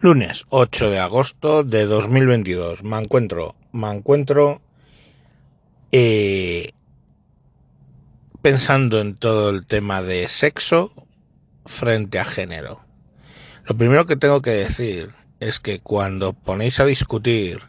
[0.00, 2.84] Lunes 8 de agosto de 2022.
[2.84, 4.60] Me encuentro, me encuentro
[5.90, 6.72] eh,
[8.42, 10.92] pensando en todo el tema de sexo
[11.64, 12.84] frente a género.
[13.64, 17.60] Lo primero que tengo que decir es que cuando ponéis a discutir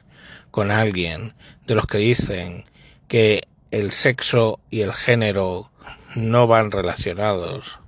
[0.51, 1.33] con alguien
[1.65, 2.65] de los que dicen
[3.07, 5.71] que el sexo y el género
[6.13, 7.79] no van relacionados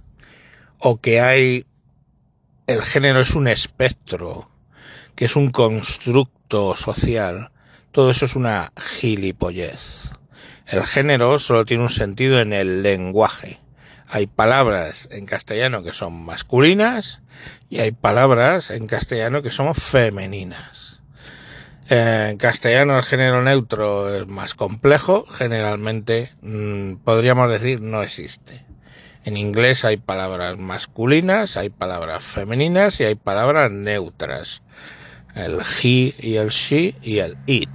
[0.77, 1.65] o que hay
[2.69, 4.47] el género es un espectro,
[5.15, 7.49] que es un constructo social,
[7.91, 10.11] todo eso es una gilipollez.
[10.67, 13.59] El género solo tiene un sentido en el lenguaje.
[14.07, 17.23] Hay palabras en castellano que son masculinas
[17.71, 21.01] y hay palabras en castellano que son femeninas.
[21.89, 28.68] En castellano el género neutro es más complejo, generalmente mm, podríamos decir no existe.
[29.25, 34.61] En inglés hay palabras masculinas, hay palabras femeninas y hay palabras neutras.
[35.35, 37.69] El he y el she y el it.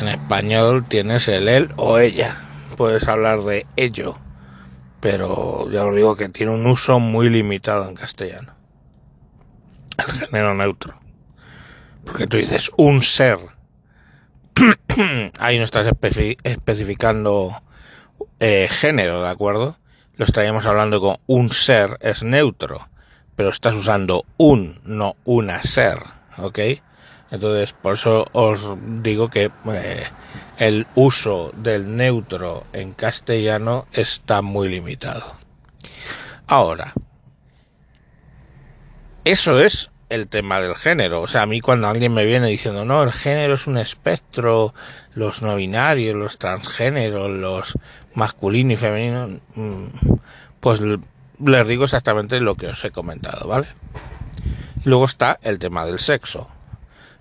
[0.00, 2.36] En español tienes el él o ella.
[2.76, 4.18] Puedes hablar de ello.
[5.00, 8.54] Pero ya os digo que tiene un uso muy limitado en castellano.
[9.98, 11.00] El género neutro.
[12.04, 13.38] Porque tú dices un ser.
[15.38, 17.62] Ahí no estás especificando
[18.40, 19.78] eh, género, ¿de acuerdo?
[20.16, 22.88] Lo estaríamos hablando con un ser es neutro,
[23.36, 25.98] pero estás usando un, no una ser,
[26.38, 26.58] ¿ok?
[27.30, 28.68] Entonces, por eso os
[29.02, 30.04] digo que eh,
[30.58, 35.36] el uso del neutro en castellano está muy limitado.
[36.46, 36.94] Ahora,
[39.24, 41.20] eso es el tema del género.
[41.20, 44.74] O sea, a mí cuando alguien me viene diciendo, no, el género es un espectro,
[45.12, 47.74] los no binarios, los transgéneros, los
[48.14, 49.84] masculinos y femeninos, mm,
[50.60, 53.68] pues les digo exactamente lo que os he comentado, ¿vale?
[54.84, 56.50] Luego está el tema del sexo.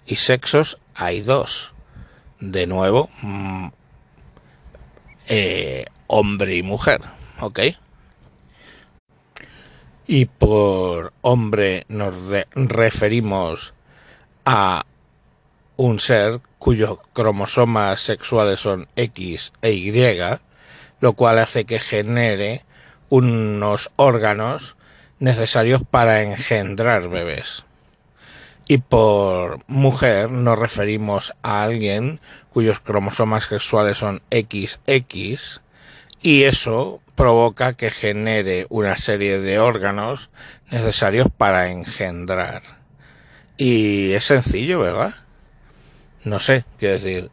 [0.05, 1.73] Y sexos hay dos.
[2.39, 3.67] De nuevo, mm,
[5.28, 7.01] eh, hombre y mujer,
[7.39, 7.59] ¿ok?
[10.07, 12.16] y por hombre nos
[12.56, 13.73] referimos
[14.45, 14.85] a
[15.75, 20.39] un ser cuyos cromosomas sexuales son X e Y,
[21.00, 22.63] lo cual hace que genere
[23.09, 24.75] unos órganos
[25.19, 27.66] necesarios para engendrar bebés.
[28.68, 32.19] Y por mujer nos referimos a alguien
[32.52, 35.62] cuyos cromosomas sexuales son XX
[36.22, 40.30] y eso provoca que genere una serie de órganos
[40.69, 42.62] necesarios para engendrar.
[43.57, 45.16] Y es sencillo, ¿verdad?
[46.24, 47.31] No sé, quiero decir,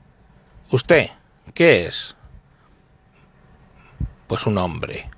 [0.70, 1.08] ¿usted
[1.52, 2.16] qué es?
[4.34, 5.08] Pues un hombre.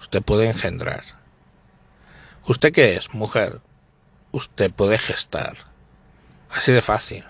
[0.00, 1.04] Usted puede engendrar.
[2.46, 3.12] ¿Usted qué es?
[3.12, 3.60] Mujer.
[4.32, 5.52] Usted puede gestar.
[6.48, 7.26] Así de fácil.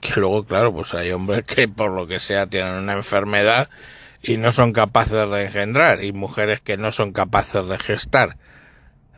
[0.00, 3.68] Que luego, claro, pues hay hombres que por lo que sea tienen una enfermedad
[4.22, 8.38] y no son capaces de engendrar y mujeres que no son capaces de gestar.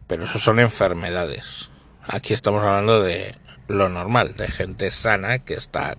[0.09, 1.71] Pero eso son enfermedades.
[2.09, 3.37] Aquí estamos hablando de
[3.69, 5.97] lo normal, de gente sana que está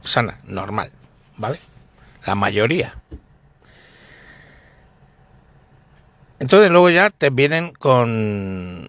[0.00, 0.90] sana, normal,
[1.36, 1.60] ¿vale?
[2.24, 3.02] La mayoría.
[6.42, 8.88] Entonces luego ya te vienen con...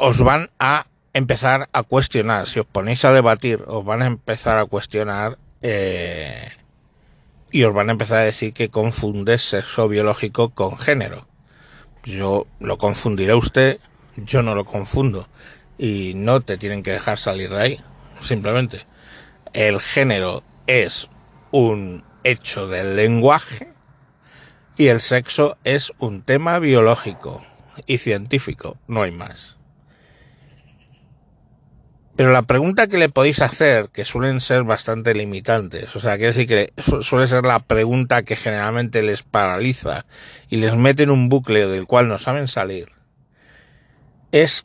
[0.00, 4.58] os van a empezar a cuestionar, si os ponéis a debatir, os van a empezar
[4.58, 6.48] a cuestionar eh,
[7.52, 11.28] y os van a empezar a decir que confundes sexo biológico con género.
[12.02, 13.78] Yo lo confundiré usted,
[14.16, 15.28] yo no lo confundo
[15.78, 17.80] y no te tienen que dejar salir de ahí,
[18.20, 18.86] simplemente.
[19.52, 21.08] El género es
[21.52, 23.77] un hecho del lenguaje
[24.78, 27.44] y el sexo es un tema biológico
[27.86, 29.56] y científico, no hay más.
[32.14, 36.32] Pero la pregunta que le podéis hacer, que suelen ser bastante limitantes, o sea, quiere
[36.32, 36.72] decir que
[37.02, 40.06] suele ser la pregunta que generalmente les paraliza
[40.48, 42.88] y les mete en un bucle del cual no saben salir,
[44.30, 44.64] es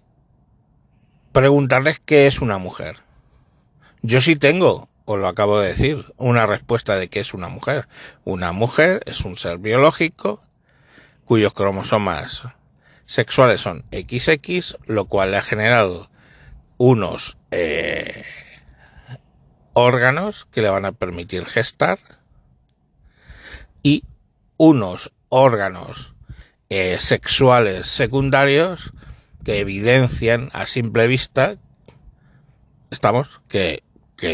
[1.32, 2.98] preguntarles qué es una mujer.
[4.04, 7.88] Yo sí tengo, os lo acabo de decir, una respuesta de qué es una mujer.
[8.24, 10.44] Una mujer es un ser biológico
[11.26, 12.44] cuyos cromosomas
[13.06, 16.10] sexuales son XX, lo cual le ha generado
[16.78, 18.24] unos eh,
[19.74, 22.00] órganos que le van a permitir gestar
[23.82, 24.04] y
[24.58, 26.14] unos órganos
[26.70, 28.94] eh, sexuales secundarios
[29.44, 31.58] que evidencian a simple vista,
[32.90, 33.83] estamos, que,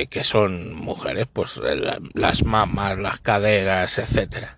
[0.08, 1.60] que, son mujeres, pues
[2.14, 4.58] las mamas, las caderas, etcétera.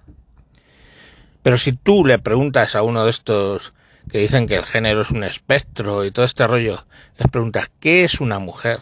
[1.42, 3.74] Pero si tú le preguntas a uno de estos
[4.10, 6.86] que dicen que el género es un espectro y todo este rollo,
[7.18, 8.80] les preguntas, ¿qué es una mujer?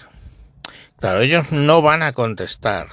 [0.99, 2.87] Claro, ellos no van a contestar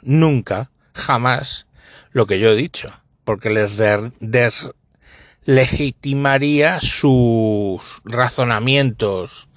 [0.00, 1.66] nunca, jamás,
[2.10, 2.90] lo que yo he dicho,
[3.24, 3.76] porque les
[4.20, 9.48] deslegitimaría sus razonamientos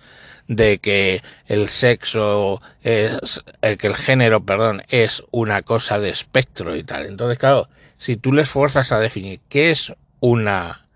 [0.47, 6.75] de que el sexo es, eh, que el género, perdón, es una cosa de espectro
[6.75, 7.05] y tal.
[7.05, 10.87] Entonces, claro, si tú les fuerzas a definir qué es una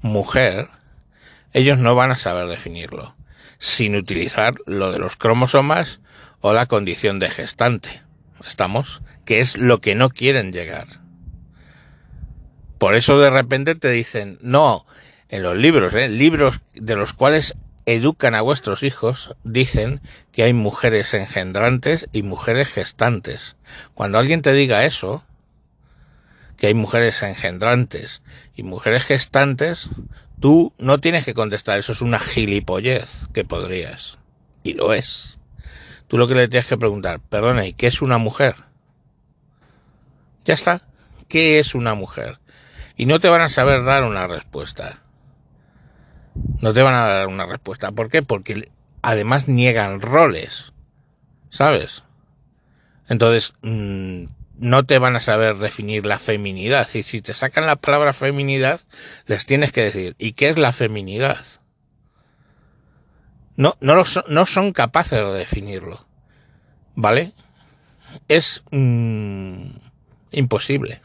[0.00, 0.68] mujer,
[1.52, 3.16] ellos no van a saber definirlo,
[3.58, 6.00] sin utilizar lo de los cromosomas
[6.40, 8.02] o la condición de gestante.
[8.46, 9.02] ¿Estamos?
[9.24, 10.86] Que es lo que no quieren llegar.
[12.78, 14.84] Por eso de repente te dicen, no,
[15.28, 16.08] en los libros, ¿eh?
[16.08, 17.56] libros de los cuales
[17.86, 20.00] educan a vuestros hijos, dicen
[20.30, 23.56] que hay mujeres engendrantes y mujeres gestantes.
[23.94, 25.24] Cuando alguien te diga eso,
[26.56, 28.22] que hay mujeres engendrantes
[28.54, 29.88] y mujeres gestantes,
[30.38, 34.18] tú no tienes que contestar, eso es una gilipollez que podrías.
[34.62, 35.38] Y lo es.
[36.06, 38.54] Tú lo que le tienes que preguntar, perdona, ¿y qué es una mujer?
[40.44, 40.82] Ya está.
[41.28, 42.38] ¿Qué es una mujer?
[42.96, 45.00] Y no te van a saber dar una respuesta.
[46.62, 47.90] No te van a dar una respuesta.
[47.90, 48.22] ¿Por qué?
[48.22, 48.70] Porque
[49.02, 50.72] además niegan roles.
[51.50, 52.04] ¿Sabes?
[53.08, 54.26] Entonces, mm,
[54.58, 56.88] no te van a saber definir la feminidad.
[56.94, 58.80] Y si te sacan la palabra feminidad,
[59.26, 61.44] les tienes que decir, ¿y qué es la feminidad?
[63.56, 66.06] No, no, no son capaces de definirlo.
[66.94, 67.32] ¿Vale?
[68.28, 69.64] Es mm,
[70.30, 71.02] imposible.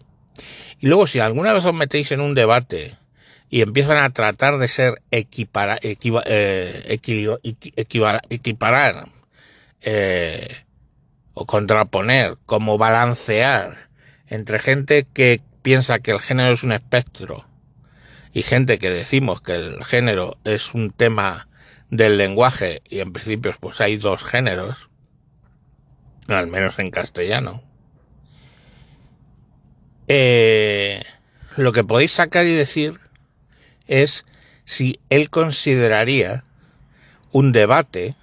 [0.79, 2.95] Y luego, si alguna vez os metéis en un debate
[3.49, 5.97] y empiezan a tratar de ser equipara, eh,
[8.29, 9.07] equiparar
[9.81, 10.65] eh,
[11.33, 13.89] o contraponer, como balancear
[14.27, 17.45] entre gente que piensa que el género es un espectro
[18.33, 21.47] y gente que decimos que el género es un tema
[21.89, 24.89] del lenguaje y en principio pues hay dos géneros,
[26.27, 27.63] al menos en castellano.
[30.09, 31.01] Eh,
[31.55, 32.99] lo que podéis sacar y decir
[33.87, 34.25] es
[34.65, 36.43] si él consideraría
[37.31, 38.15] un debate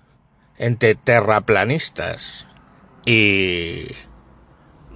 [0.58, 2.46] entre terraplanistas
[3.06, 3.86] y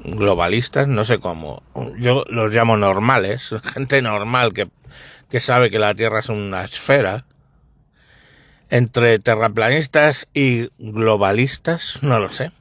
[0.04, 1.62] globalistas, no sé cómo,
[1.98, 4.68] yo los llamo normales, gente normal que,
[5.30, 7.24] que sabe que la Tierra es una esfera,
[8.70, 12.52] entre terraplanistas y globalistas, no lo sé,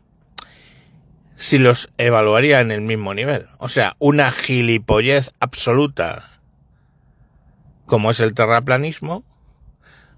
[1.36, 3.48] si los evaluaría en el mismo nivel.
[3.58, 6.37] O sea, una gilipollez absoluta
[7.88, 9.24] como es el terraplanismo,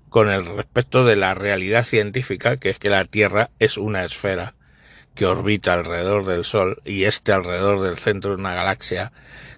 [0.10, 4.56] con el respecto de la realidad científica, que es que la Tierra es una esfera
[5.14, 9.14] que orbita alrededor del Sol y este alrededor del centro de una galaxia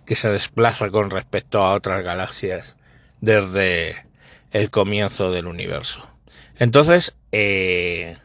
[0.06, 2.76] que se desplaza con respecto a otras galaxias
[3.22, 3.96] desde
[4.52, 6.08] el comienzo del universo.
[6.60, 8.18] Entonces, eh,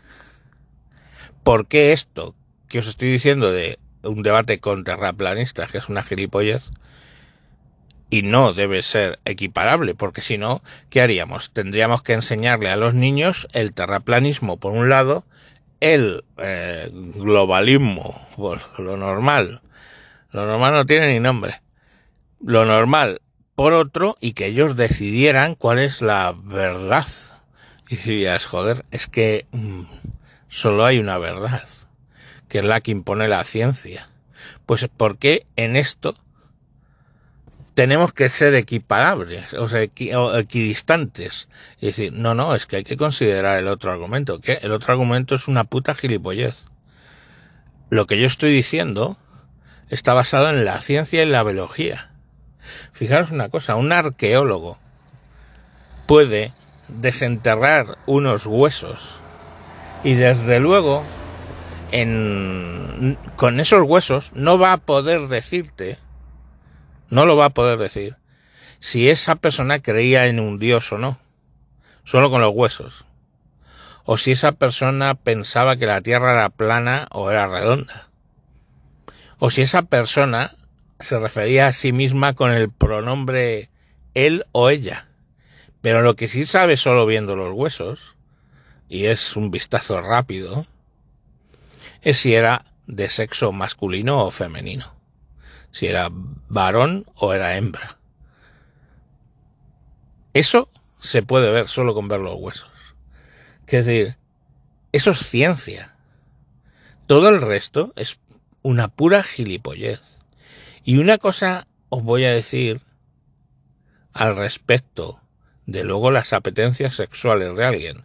[1.45, 2.35] ¿por qué esto
[2.69, 6.71] que os estoy diciendo de un debate con terraplanistas, que es una gilipollez,
[8.11, 11.51] y no debe ser equiparable, porque si no, ¿qué haríamos?
[11.51, 15.25] Tendríamos que enseñarle a los niños el terraplanismo por un lado
[15.81, 19.61] el eh, globalismo, pues lo normal.
[20.31, 21.63] Lo normal no tiene ni nombre.
[22.45, 23.21] Lo normal
[23.55, 27.07] por otro y que ellos decidieran cuál es la verdad.
[27.89, 29.83] Y dirías, joder, es que mm,
[30.49, 31.63] solo hay una verdad,
[32.49, 34.09] que es la que impone la ciencia.
[34.67, 36.17] Pues ¿por qué en esto
[37.77, 41.47] tenemos que ser equiparables, o sea, equidistantes.
[41.79, 44.95] Y decir, no, no, es que hay que considerar el otro argumento, que el otro
[44.95, 46.65] argumento es una puta gilipollez.
[47.91, 49.19] Lo que yo estoy diciendo
[49.91, 52.13] está basado en la ciencia y la biología.
[52.93, 54.79] Fijaros una cosa, un arqueólogo
[56.07, 56.55] puede
[56.89, 59.21] desenterrar unos huesos
[60.03, 61.05] y desde luego
[61.93, 65.99] en, con esos huesos no va a poder decirte
[67.09, 68.17] no lo va a poder decir.
[68.79, 71.19] Si esa persona creía en un dios o no.
[72.05, 73.07] Solo con los huesos.
[74.05, 78.09] O si esa persona pensaba que la tierra era plana o era redonda.
[79.39, 80.57] O si esa persona
[81.01, 83.71] se refería a sí misma con el pronombre
[84.15, 85.09] él o ella.
[85.81, 88.17] Pero lo que sí sabe solo viendo los huesos,
[88.89, 90.67] y es un vistazo rápido,
[92.03, 94.96] es si era de sexo masculino o femenino
[95.77, 96.09] si era
[96.49, 97.99] varón o era hembra.
[100.33, 102.71] Eso se puede ver solo con ver los huesos.
[103.67, 104.17] Es decir,
[104.93, 105.95] eso es ciencia.
[107.07, 108.19] Todo el resto es
[108.63, 110.01] una pura gilipollez.
[110.83, 112.81] Y una cosa os voy a decir
[114.15, 115.21] al respecto
[115.67, 118.05] de luego las apetencias sexuales de alguien.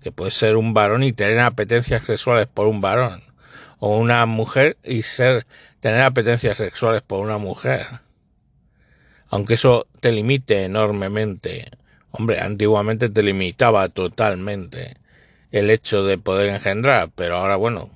[0.00, 3.25] Que puede ser un varón y tener apetencias sexuales por un varón.
[3.78, 5.46] O una mujer y ser,
[5.80, 8.00] tener apetencias sexuales por una mujer.
[9.28, 11.70] Aunque eso te limite enormemente.
[12.10, 14.96] Hombre, antiguamente te limitaba totalmente
[15.50, 17.90] el hecho de poder engendrar, pero ahora bueno,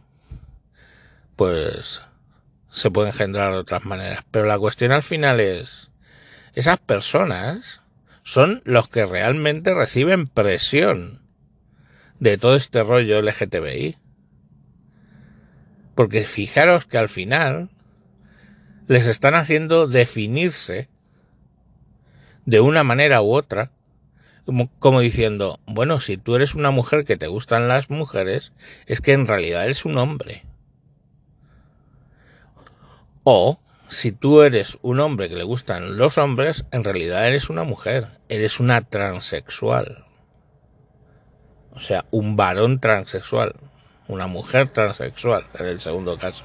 [1.37, 2.03] pues
[2.71, 4.25] se puede engendrar de otras maneras.
[4.31, 5.91] Pero la cuestión al final es,
[6.55, 7.81] esas personas
[8.23, 11.21] son los que realmente reciben presión
[12.19, 13.97] de todo este rollo LGTBI.
[15.94, 17.70] Porque fijaros que al final
[18.87, 20.88] les están haciendo definirse
[22.44, 23.70] de una manera u otra,
[24.78, 28.52] como, diciendo, bueno, si tú eres una mujer que te gustan las mujeres,
[28.87, 30.44] es que en realidad eres un hombre.
[33.23, 37.64] O si tú eres un hombre que le gustan los hombres, en realidad eres una
[37.64, 40.04] mujer, eres una transexual.
[41.73, 43.54] O sea, un varón transexual,
[44.11, 46.45] una mujer transexual, en el segundo caso.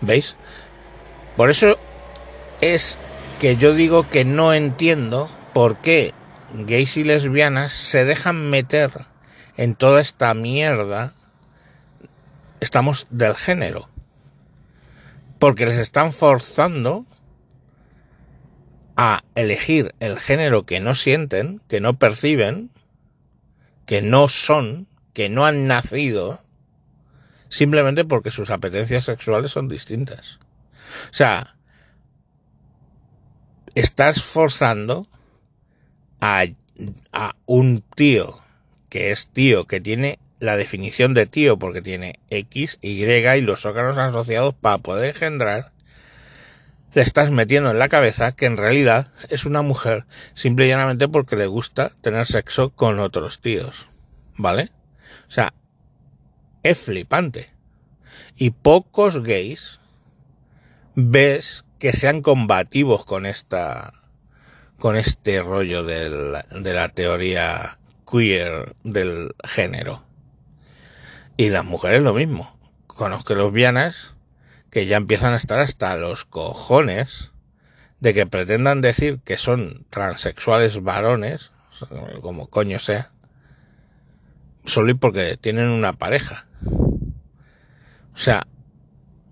[0.00, 0.36] ¿Veis?
[1.36, 1.78] Por eso
[2.60, 2.98] es
[3.40, 6.12] que yo digo que no entiendo por qué
[6.54, 8.90] gays y lesbianas se dejan meter
[9.56, 11.14] en toda esta mierda.
[12.60, 13.88] Estamos del género
[15.38, 17.04] porque les están forzando
[18.96, 22.70] a elegir el género que no sienten, que no perciben,
[23.84, 26.40] que no son, que no han nacido,
[27.48, 30.38] simplemente porque sus apetencias sexuales son distintas.
[31.10, 31.56] O sea,
[33.74, 35.06] estás forzando
[36.20, 36.46] a,
[37.46, 38.40] un tío
[38.88, 43.64] que es tío, que tiene la definición de tío porque tiene X, Y y los
[43.66, 45.72] órganos asociados para poder engendrar,
[46.92, 51.08] le estás metiendo en la cabeza que en realidad es una mujer simple y llanamente
[51.08, 53.88] porque le gusta tener sexo con otros tíos.
[54.36, 54.70] ¿Vale?
[55.28, 55.54] O sea,
[56.62, 57.50] es flipante.
[58.36, 59.80] Y pocos gays
[60.94, 63.92] ves que sean combativos con esta
[64.78, 67.78] con este rollo del, de la teoría
[68.10, 70.04] queer del género.
[71.36, 72.58] Y las mujeres lo mismo.
[72.86, 74.14] Conozco lesbianas
[74.70, 77.30] que ya empiezan a estar hasta los cojones
[78.00, 81.52] de que pretendan decir que son transexuales varones,
[82.20, 83.12] como coño sea,
[84.64, 86.44] solo porque tienen una pareja.
[88.14, 88.46] O sea,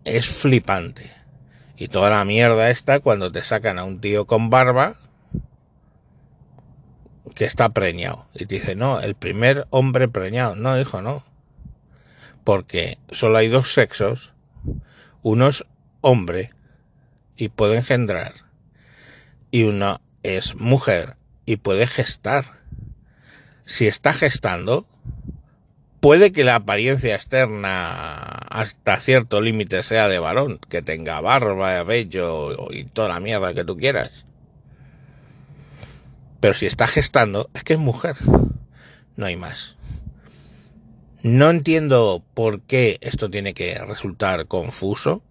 [0.04, 1.10] es flipante.
[1.76, 4.96] Y toda la mierda está cuando te sacan a un tío con barba
[7.34, 8.28] que está preñado.
[8.34, 10.54] Y te dice, no, el primer hombre preñado.
[10.54, 11.24] No, hijo, no
[12.44, 14.32] porque solo hay dos sexos,
[15.22, 15.64] uno es
[16.00, 16.52] hombre
[17.36, 18.32] y puede engendrar,
[19.50, 22.44] y uno es mujer y puede gestar.
[23.64, 24.88] Si está gestando,
[26.02, 32.72] puede que la apariencia externa hasta cierto límite sea de varón, que tenga barba, vello
[32.72, 34.26] y toda la mierda que tú quieras.
[36.40, 38.16] Pero si está gestando, es que es mujer.
[39.14, 39.76] No hay más.
[41.22, 45.22] No entiendo por qué esto tiene que resultar confuso.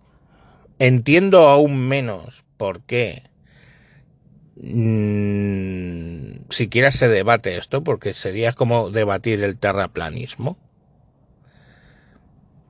[0.80, 3.24] Entiendo aún menos por qué
[4.62, 10.58] mmm, siquiera se debate esto, porque sería como debatir el terraplanismo.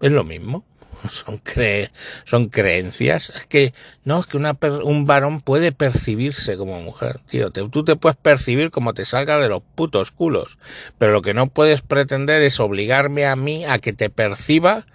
[0.01, 0.65] Es lo mismo.
[1.11, 1.89] son, cre
[2.25, 3.31] son creencias.
[3.35, 7.51] Es que, no, es que una un varón puede percibirse como mujer, tío.
[7.51, 10.57] tú te puedes percibir como te salga de los putos culos.
[10.97, 14.85] Pero lo que no puedes pretender es obligarme a mí a que te perciba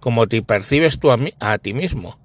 [0.00, 2.18] como te percibes tú a, mí, a ti mismo.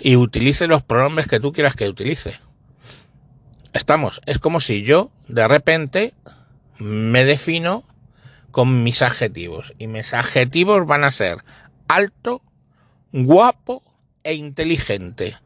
[0.00, 2.38] Y utilice los pronombres que tú quieras que utilice.
[3.72, 6.14] Estamos, es como si yo, de repente,
[6.78, 7.84] me defino
[8.50, 9.74] con mis adjetivos.
[9.78, 11.38] Y mis adjetivos van a ser
[11.86, 12.42] alto,
[13.12, 13.82] guapo
[14.24, 15.36] e inteligente.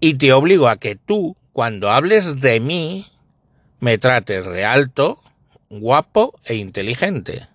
[0.00, 3.06] Y te obligo a que tú, cuando hables de mí,
[3.80, 5.22] me trates de alto,
[5.68, 7.46] guapo e inteligente.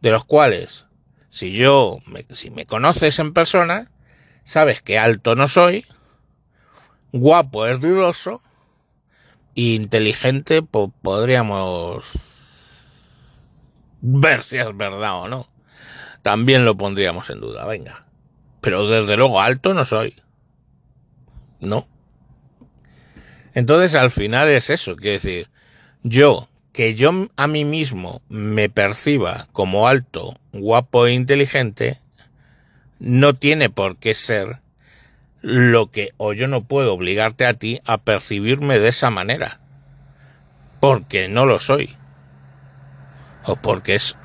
[0.00, 0.86] De los cuales,
[1.30, 3.90] si yo, me, si me conoces en persona,
[4.44, 5.86] sabes que alto no soy,
[7.18, 8.42] guapo es dudoso,
[9.54, 12.18] inteligente, podríamos
[14.00, 15.54] ver si es verdad o no
[16.24, 18.06] también lo pondríamos en duda, venga.
[18.62, 20.16] Pero desde luego alto no soy.
[21.60, 21.86] No.
[23.52, 25.50] Entonces al final es eso, quiere decir,
[26.02, 32.00] yo, que yo a mí mismo me perciba como alto, guapo e inteligente,
[32.98, 34.60] no tiene por qué ser
[35.44, 39.60] lo que o yo no puedo obligarte a ti a percibirme de esa manera,
[40.80, 41.94] porque no lo soy,
[43.44, 44.16] o porque es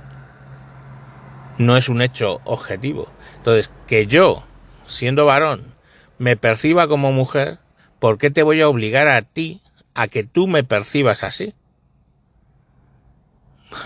[1.57, 3.11] no es un hecho objetivo.
[3.35, 4.47] Entonces, que yo,
[4.87, 5.75] siendo varón,
[6.19, 7.57] me perciba como mujer,
[7.99, 9.61] ¿por qué te voy a obligar a ti
[9.95, 11.53] a que tú me percibas así?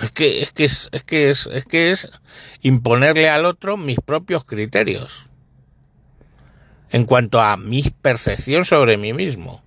[0.03, 2.11] Es que es que es, es que es, es que es
[2.61, 5.31] imponerle al otro mis propios criterios
[6.93, 9.61] en cuanto a mi percepción sobre mí mismo.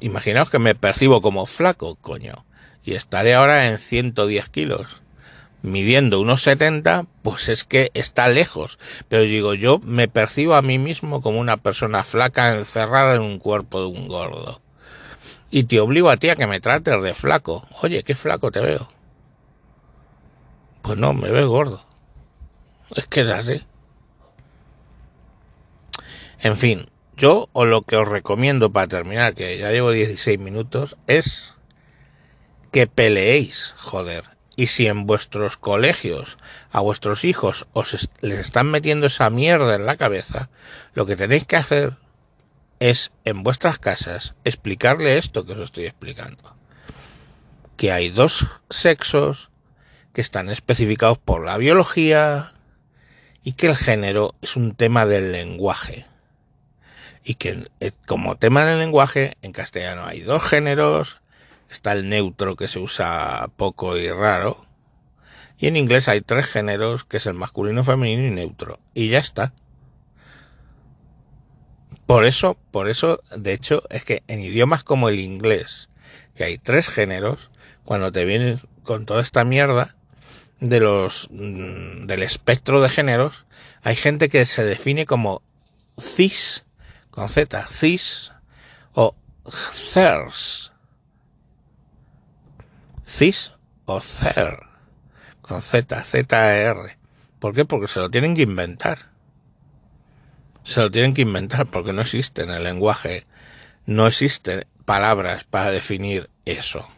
[0.00, 2.44] Imaginaos que me percibo como flaco, coño,
[2.84, 5.00] y estaré ahora en 110 kilos.
[5.62, 8.78] Midiendo unos 70, pues es que está lejos.
[9.08, 13.38] Pero digo, yo me percibo a mí mismo como una persona flaca encerrada en un
[13.38, 14.60] cuerpo de un gordo
[15.54, 17.64] y te obligo a ti a que me trates de flaco.
[17.80, 18.90] Oye, qué flaco te veo.
[20.82, 21.80] Pues no, me veo gordo.
[22.94, 23.62] Es que es así.
[26.40, 30.96] En fin, yo o lo que os recomiendo para terminar, que ya llevo 16 minutos,
[31.06, 31.54] es
[32.70, 34.24] que peleéis, joder.
[34.56, 36.38] Y si en vuestros colegios
[36.70, 40.48] a vuestros hijos os les están metiendo esa mierda en la cabeza,
[40.92, 41.96] lo que tenéis que hacer
[42.78, 46.56] es en vuestras casas explicarle esto que os estoy explicando.
[47.76, 49.50] Que hay dos sexos
[50.12, 52.52] que están especificados por la biología
[53.44, 56.06] y que el género es un tema del lenguaje.
[57.22, 61.20] Y que eh, como tema del lenguaje en castellano hay dos géneros,
[61.70, 64.66] está el neutro que se usa poco y raro,
[65.58, 68.80] y en inglés hay tres géneros que es el masculino, femenino y neutro.
[68.92, 69.52] Y ya está.
[72.06, 75.88] Por eso, por eso, de hecho, es que en idiomas como el inglés,
[76.34, 77.50] que hay tres géneros,
[77.84, 79.96] cuando te vienen con toda esta mierda
[80.68, 83.46] de los mm, del espectro de géneros,
[83.82, 85.42] hay gente que se define como
[86.00, 86.64] cis
[87.10, 88.32] con z, cis
[88.94, 89.14] o
[89.92, 90.72] thers.
[93.06, 93.52] Cis
[93.84, 94.58] o cer
[95.42, 96.98] con z, z r.
[97.38, 97.64] ¿Por qué?
[97.64, 99.14] Porque se lo tienen que inventar
[100.64, 103.26] se lo tienen que inventar porque no existe en el lenguaje,
[103.86, 106.88] no existen palabras para definir eso.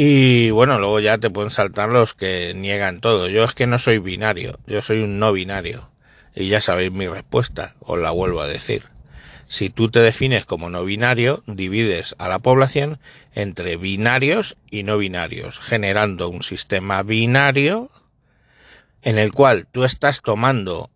[0.00, 3.26] Y bueno, luego ya te pueden saltar los que niegan todo.
[3.28, 5.90] Yo es que no soy binario, yo soy un no binario.
[6.36, 8.84] Y ya sabéis mi respuesta, os la vuelvo a decir.
[9.48, 13.00] Si tú te defines como no binario, divides a la población
[13.34, 17.90] entre binarios y no binarios, generando un sistema binario
[19.02, 20.90] en el cual tú estás tomando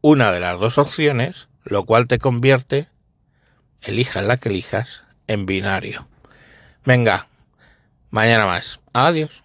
[0.00, 2.88] una de las dos opciones, lo cual te convierte,
[3.82, 6.08] elijas la que elijas, en binario.
[6.86, 7.28] Venga,
[8.12, 8.78] mañana más.
[8.92, 9.42] Adiós.